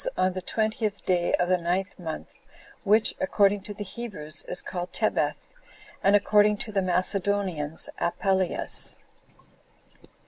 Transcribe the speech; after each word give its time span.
on 0.17 0.33
the 0.33 0.41
twentieth 0.41 1.05
day 1.05 1.31
of 1.35 1.47
the 1.47 1.59
ninth 1.59 1.99
month, 1.99 2.33
which, 2.83 3.13
according 3.21 3.61
to 3.61 3.71
the 3.71 3.83
Hebrews, 3.83 4.43
is 4.47 4.59
called 4.59 4.91
Tebeth, 4.91 5.35
and 6.03 6.15
according 6.15 6.57
to 6.57 6.71
the 6.71 6.81
Macedonians, 6.81 7.87
Apelleius. 7.99 8.97